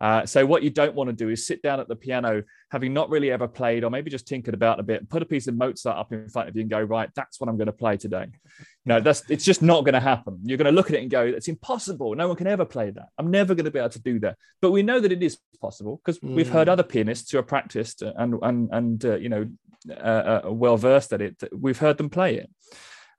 [0.00, 2.94] Uh, so what you don't want to do is sit down at the piano, having
[2.94, 5.54] not really ever played, or maybe just tinkered about a bit, put a piece of
[5.54, 7.96] Mozart up in front of you and go, right, that's what I'm going to play
[7.98, 8.26] today.
[8.58, 10.38] You know, that's it's just not going to happen.
[10.42, 12.14] You're going to look at it and go, it's impossible.
[12.14, 13.08] No one can ever play that.
[13.18, 14.36] I'm never going to be able to do that.
[14.62, 16.34] But we know that it is possible because mm.
[16.34, 16.72] we've heard mm.
[16.72, 19.46] other pianists who are practiced and and and uh, you know
[19.90, 21.42] uh, uh, well versed at it.
[21.52, 22.50] We've heard them play it.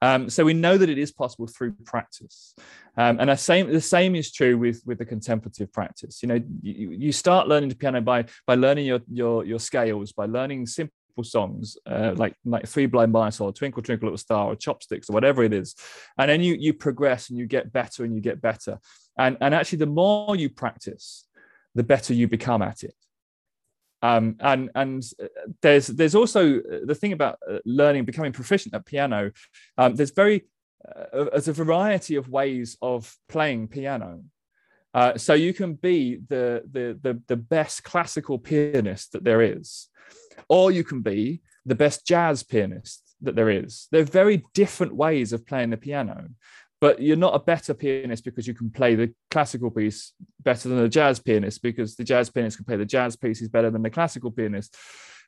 [0.01, 2.55] Um, so we know that it is possible through practice.
[2.97, 6.23] Um, and the same, the same is true with, with the contemplative practice.
[6.23, 10.11] You know, you, you start learning the piano by, by learning your, your, your scales,
[10.11, 10.91] by learning simple
[11.23, 15.13] songs uh, like like Three Blind Mice or Twinkle Twinkle Little Star or Chopsticks or
[15.13, 15.75] whatever it is,
[16.17, 18.79] and then you you progress and you get better and you get better,
[19.17, 21.27] and and actually the more you practice,
[21.75, 22.95] the better you become at it.
[24.01, 25.27] Um, and and uh,
[25.61, 29.31] there's there's also uh, the thing about uh, learning, becoming proficient at piano.
[29.77, 30.45] Um, there's very
[31.13, 34.23] uh, a variety of ways of playing piano.
[34.93, 39.87] Uh, so you can be the, the, the, the best classical pianist that there is,
[40.49, 43.87] or you can be the best jazz pianist that there is.
[43.91, 46.27] There are very different ways of playing the piano,
[46.81, 50.79] but you're not a better pianist because you can play the classical piece better than
[50.79, 53.89] a jazz pianist because the jazz pianist can play the jazz pieces better than the
[53.89, 54.75] classical pianist.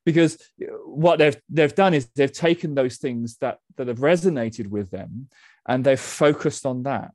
[0.03, 0.37] Because
[0.83, 5.29] what they've they've done is they've taken those things that that have resonated with them
[5.67, 7.11] and they've focused on that.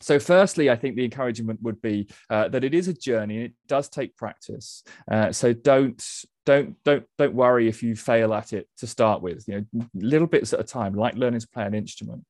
[0.00, 3.44] So firstly i think the encouragement would be uh, that it is a journey and
[3.46, 4.84] it does take practice.
[5.10, 6.02] Uh, so don't
[6.46, 10.26] don't don't don't worry if you fail at it to start with you know little
[10.28, 12.24] bits at a time like learning to play an instrument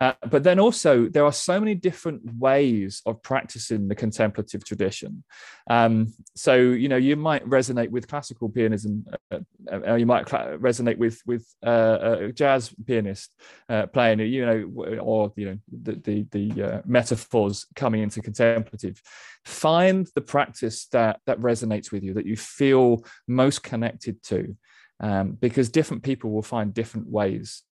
[0.00, 5.22] uh, but then also there are so many different ways of practicing the contemplative tradition.
[5.68, 9.38] Um, so you know you might resonate with classical pianism uh,
[9.70, 13.30] uh, you might cl- resonate with with uh, a jazz pianist
[13.68, 19.00] uh, playing you know or you know the the, the metaphors coming into contemplative.
[19.44, 24.56] Find the practice that that resonates with you that you feel most connected to
[25.00, 27.62] um, because different people will find different ways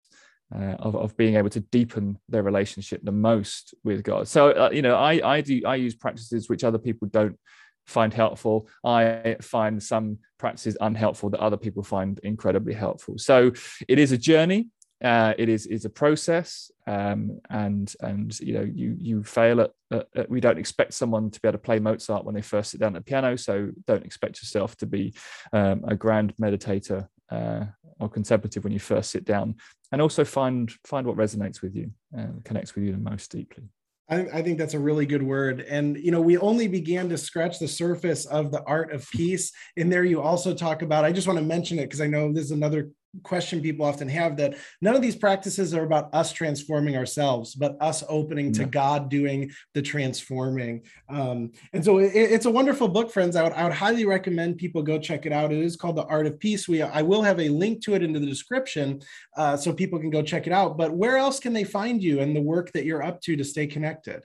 [0.55, 4.29] uh, of, of being able to deepen their relationship the most with god.
[4.29, 7.39] So uh, you know i i do i use practices which other people don't
[7.87, 8.69] find helpful.
[8.85, 13.17] I find some practices unhelpful that other people find incredibly helpful.
[13.17, 13.53] So
[13.89, 14.69] it is a journey
[15.03, 19.71] uh, it is is a process, um, and and you know you you fail at,
[19.93, 22.73] at, at, We don't expect someone to be able to play Mozart when they first
[22.73, 25.15] sit down at the piano, so don't expect yourself to be
[25.53, 27.67] um, a grand meditator uh,
[28.01, 29.55] or contemplative when you first sit down.
[29.91, 33.65] And also find find what resonates with you, and connects with you the most deeply.
[34.11, 35.61] I, I, think that's a really good word.
[35.61, 39.53] And, you know, we only began to scratch the surface of the art of peace.
[39.77, 42.33] In there, you also talk about, I just want to mention it because I know
[42.33, 42.91] this is another
[43.23, 47.77] question people often have that none of these practices are about us transforming ourselves but
[47.81, 50.83] us opening to god doing the transforming.
[51.09, 53.37] Um, and so it, it's a wonderful book friends.
[53.37, 55.53] I would, I would highly recommend people go check it out.
[55.53, 56.69] It is called the art of peace.
[56.69, 59.01] We i will have a link to it into the description
[59.37, 60.77] uh, so people can go check it out.
[60.77, 63.45] But where else can they find you and the work that you're up to to
[63.45, 64.25] stay connected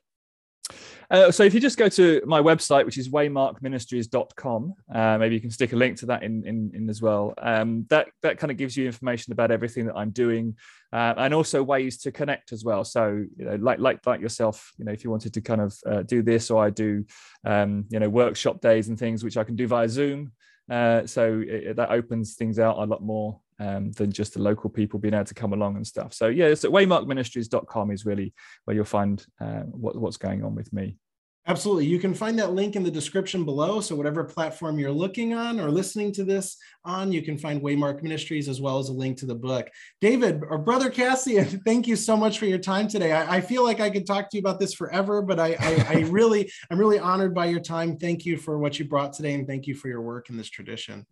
[1.12, 5.42] uh, so if you just go to my website, which is waymarkministries.com, uh, maybe you
[5.42, 7.34] can stick a link to that in, in, in as well.
[7.42, 10.56] Um, that, that kind of gives you information about everything that I'm doing
[10.92, 12.84] uh, and also ways to connect as well.
[12.84, 15.78] So, you know, like, like, like yourself, you know, if you wanted to kind of
[15.86, 17.06] uh, do this or I do,
[17.46, 20.32] um, you know, workshop days and things, which I can do via Zoom.
[20.70, 24.70] Uh, so it, that opens things out a lot more um, than just the local
[24.70, 26.14] people being able to come along and stuff.
[26.14, 28.34] So yeah, so waymarkministries.com is really
[28.66, 30.98] where you'll find uh, what, what's going on with me.
[31.46, 31.86] Absolutely.
[31.88, 33.82] You can find that link in the description below.
[33.82, 38.02] So, whatever platform you're looking on or listening to this on, you can find Waymark
[38.02, 39.70] Ministries as well as a link to the book.
[40.00, 43.12] David or Brother Cassian, thank you so much for your time today.
[43.12, 45.86] I, I feel like I could talk to you about this forever, but I, I,
[45.90, 47.98] I really, I'm really honored by your time.
[47.98, 50.50] Thank you for what you brought today, and thank you for your work in this
[50.50, 51.06] tradition.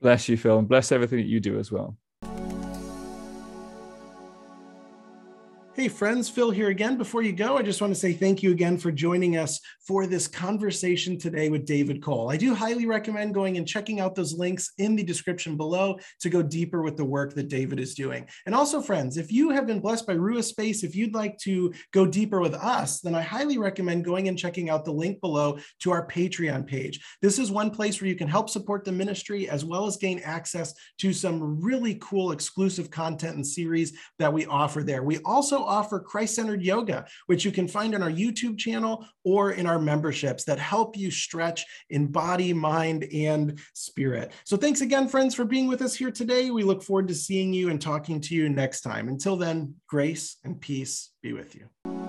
[0.00, 1.96] Bless you, Phil, and bless everything that you do as well.
[5.76, 6.96] Hey, friends, Phil here again.
[6.96, 10.06] Before you go, I just want to say thank you again for joining us for
[10.06, 12.30] this conversation today with David Cole.
[12.30, 16.30] I do highly recommend going and checking out those links in the description below to
[16.30, 18.26] go deeper with the work that David is doing.
[18.46, 21.74] And also, friends, if you have been blessed by Rua Space, if you'd like to
[21.92, 25.58] go deeper with us, then I highly recommend going and checking out the link below
[25.80, 27.04] to our Patreon page.
[27.20, 30.20] This is one place where you can help support the ministry as well as gain
[30.24, 35.02] access to some really cool exclusive content and series that we offer there.
[35.02, 39.52] We also offer Christ centered yoga, which you can find on our YouTube channel or
[39.52, 44.32] in our memberships that help you stretch in body, mind, and spirit.
[44.44, 46.50] So, thanks again, friends, for being with us here today.
[46.50, 49.08] We look forward to seeing you and talking to you next time.
[49.08, 52.05] Until then, grace and peace be with you.